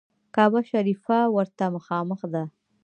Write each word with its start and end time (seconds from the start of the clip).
کعبه 0.35 0.61
شریفه 0.71 1.19
ورته 1.35 1.65
مخامخ 1.75 2.19
ده. 2.33 2.43